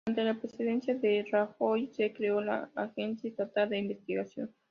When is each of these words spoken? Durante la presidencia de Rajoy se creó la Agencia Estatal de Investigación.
Durante 0.07 0.23
la 0.33 0.41
presidencia 0.41 0.95
de 0.95 1.23
Rajoy 1.31 1.85
se 1.89 2.11
creó 2.11 2.41
la 2.41 2.71
Agencia 2.73 3.29
Estatal 3.29 3.69
de 3.69 3.77
Investigación. 3.77 4.51